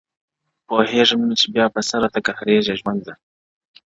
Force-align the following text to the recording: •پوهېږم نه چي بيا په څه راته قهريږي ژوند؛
•پوهېږم 0.67 1.21
نه 1.29 1.35
چي 1.39 1.47
بيا 1.53 1.65
په 1.73 1.79
څه 1.87 1.95
راته 2.01 2.19
قهريږي 2.27 2.73
ژوند؛ 2.81 3.05